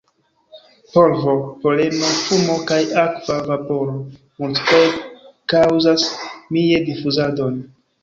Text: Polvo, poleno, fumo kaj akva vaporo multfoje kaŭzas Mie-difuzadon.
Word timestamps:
Polvo, 0.95 1.33
poleno, 1.65 2.07
fumo 2.23 2.55
kaj 2.73 2.79
akva 3.03 3.37
vaporo 3.51 4.01
multfoje 4.41 4.91
kaŭzas 5.57 6.11
Mie-difuzadon. 6.55 7.67